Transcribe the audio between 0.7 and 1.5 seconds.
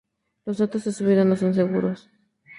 de su vida no